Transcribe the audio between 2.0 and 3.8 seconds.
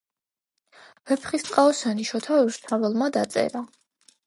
შოთა რუსთაველმა დაწერა.